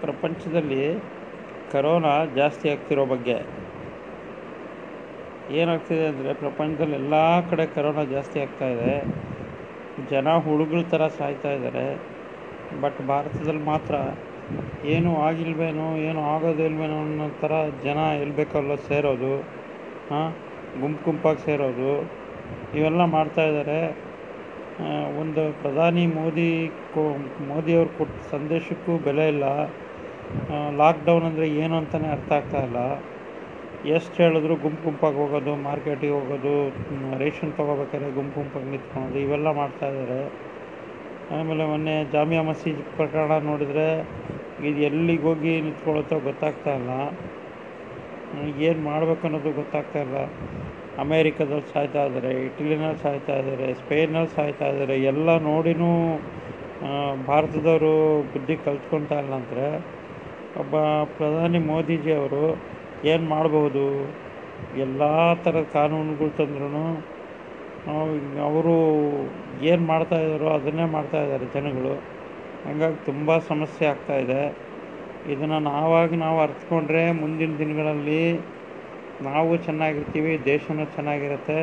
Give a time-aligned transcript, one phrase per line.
[0.00, 1.00] ಪ್ರಪಂಚದಲ್ಲಿ
[1.72, 3.38] ಕರೋನಾ ಜಾಸ್ತಿ ಆಗ್ತಿರೋ ಬಗ್ಗೆ.
[5.50, 7.14] ಏನಾಗ್ತಿದೆ ಅಂದರೆ ಪ್ರಪಂಚದಲ್ಲಿ ಎಲ್ಲ
[7.50, 8.94] ಕಡೆ ಕರೋನಾ ಜಾಸ್ತಿ ಆಗ್ತಾಯಿದೆ
[10.10, 11.86] ಜನ ಹುಳುಗಳ ಥರ ಸಾಯ್ತಾ ಇದ್ದಾರೆ.
[12.80, 13.94] ಬಟ್ ಭಾರತದಲ್ಲಿ ಮಾತ್ರ
[14.84, 17.52] ಏನೂ ಆಗಿಲ್ವೇನೋ, ಏನೂ ಆಗೋದಿಲ್ವೇನೋ ಅನ್ನೋ ಥರ
[17.84, 17.98] ಜನ
[18.36, 19.36] ಬೇಕೋ ಸೇರೋದು,
[20.10, 20.30] ಹಾಂ,
[20.80, 21.90] ಗುಂಪು ಗುಂಪಾಗಿ ಸೇರೋದು,
[22.74, 24.09] ಇವೆಲ್ಲ ಮಾಡ್ತಾಯಿದ್ದಾರೆ
[25.22, 26.50] ಒಂದು ಪ್ರಧಾನಿ ಮೋದಿ
[26.94, 27.02] ಕೊ
[27.48, 29.44] ಮೋದಿಯವ್ರು ಕೊಟ್ಟ ಸಂದೇಶಕ್ಕೂ ಬೆಲೆ ಇಲ್ಲ.
[30.80, 32.80] ಲಾಕ್ಡೌನ್ ಅಂದರೆ ಏನು ಅಂತಲೇ ಅರ್ಥ ಆಗ್ತಾ ಇಲ್ಲ.
[33.96, 36.54] ಎಷ್ಟು ಹೇಳಿದ್ರು ಗುಂಪು ಗುಂಪಾಗಿ ಹೋಗೋದು, ಮಾರ್ಕೆಟಿಗೆ ಹೋಗೋದು
[37.22, 40.20] ರೇಷನ್ ತೊಗೋಬೇಕಾದ್ರೆ ಗುಂಪು ಗುಂಪಾಗಿ ನಿಂತ್ಕೊಳೋದು ಇವೆಲ್ಲ ಮಾಡ್ತಾಯಿದ್ದಾರೆ
[41.36, 43.88] ಆಮೇಲೆ ಮೊನ್ನೆ ಜಾಮಿಯಾ ಮಸೀದಿ ಪ್ರಕರಣ ನೋಡಿದರೆ
[44.68, 46.90] ಇದು ಎಲ್ಲಿಗೆ ಹೋಗಿ ನಿಂತ್ಕೊಳ್ಳುತ್ತೋ ಗೊತ್ತಾಗ್ತಾ ಇಲ್ಲ.
[48.68, 50.18] ಏನು ಮಾಡಬೇಕು ಅನ್ನೋದು ಗೊತ್ತಾಗ್ತಾ ಇಲ್ಲ.
[51.02, 55.90] ಅಮೇರಿಕಾದಲ್ಲಿ ಸಾಯ್ತಾ ಇದ್ದಾರೆ, ಇಟಲಿನಲ್ಲಿ ಸಾಯ್ತಾ ಇದ್ದಾರೆ ಸ್ಪೇನಲ್ಲಿ ಸಾಯ್ತಾ ಇದ್ದಾರೆ, ಎಲ್ಲ ನೋಡಿನೂ
[57.28, 57.92] ಭಾರತದವರು
[58.32, 59.66] ಬುದ್ಧಿ ಕಲ್ತ್ಕೊಳ್ತಾ ಇಲ್ಲ ಅಂದರೆ
[60.62, 60.76] ಒಬ್ಬ
[61.16, 62.44] ಪ್ರಧಾನಿ ಮೋದಿಜಿ ಅವರು
[63.12, 63.84] ಏನು ಮಾಡಬಹುದು
[64.84, 65.02] ಎಲ್ಲ
[65.44, 66.84] ಥರದ ಕಾನೂನುಗಳು ತಂದ್ರೂ
[68.48, 68.74] ಅವರು
[69.70, 71.94] ಏನು ಮಾಡ್ತಾಯಿದ್ದಾರೋ ಅದನ್ನೇ ಮಾಡ್ತಾಯಿದ್ದಾರೆ ಜನಗಳು.
[72.66, 74.42] ಹಂಗಾಗಿ ತುಂಬ ಸಮಸ್ಯೆ ಆಗ್ತಾಯಿದೆ
[75.32, 78.22] ಇದನ್ನು ನಾವಾಗಿ ನಾವು ಅರಿತ್ಕೊಂಡ್ರೆ ಮುಂದಿನ ದಿನಗಳಲ್ಲಿ
[79.28, 81.58] ನಾವು ಚೆನ್ನಾಗಿರ್ತೀವಿ ದೇಶವೂ ಚೆನ್ನಾಗಿರುತ್ತೆ,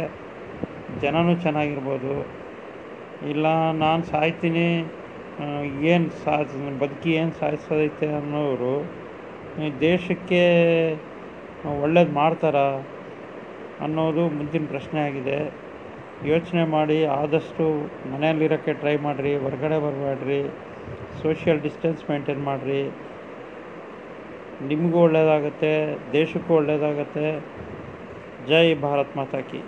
[1.04, 2.14] ಜನನೂ ಚೆನ್ನಾಗಿರ್ಬೋದು.
[3.32, 3.46] ಇಲ್ಲ,
[3.84, 4.68] ನಾನು ಸಾಯ್ತೀನಿ
[5.94, 6.48] ಏನು ಸಾಧ
[6.82, 8.74] ಬದುಕಿ ಏನು ಸಾಧಿಸೋದೈತೆ ಅನ್ನೋರು
[9.90, 10.42] ದೇಶಕ್ಕೆ
[11.84, 12.58] ಒಳ್ಳೇದು ಮಾಡ್ತಾರ
[13.86, 15.40] ಅನ್ನೋದು ಮುಂದಿನ ಪ್ರಶ್ನೆ ಆಗಿದೆ.
[16.32, 17.66] ಯೋಚನೆ ಮಾಡಿ, ಆದಷ್ಟು
[18.12, 20.42] ಮನೆಯಲ್ಲಿರೋಕ್ಕೆ ಟ್ರೈ ಮಾಡಿರಿ, ಹೊರ್ಗಡೆ ಬರಬೇಡ್ರಿ
[21.22, 22.82] ಸೋಷಿಯಲ್ ಡಿಸ್ಟೆನ್ಸ್ ಮೇಂಟೈನ್ ಮಾಡಿರಿ
[24.62, 25.72] ನಿಮಗೂ ಒಳ್ಳೆಯದಾಗತ್ತೆ
[26.12, 27.26] ದೇಶಕ್ಕೂ ಒಳ್ಳೆಯದಾಗತ್ತೆ
[28.48, 29.60] ಜೈ ಭಾರತ್ ಮಾತಾ ಕಿ.